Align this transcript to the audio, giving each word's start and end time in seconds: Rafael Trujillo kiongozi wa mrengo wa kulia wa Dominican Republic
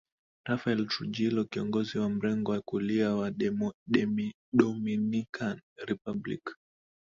Rafael 0.45 0.87
Trujillo 0.87 1.43
kiongozi 1.45 1.99
wa 1.99 2.09
mrengo 2.09 2.51
wa 2.51 2.61
kulia 2.61 3.15
wa 3.15 3.31
Dominican 3.87 5.61
Republic 5.87 6.55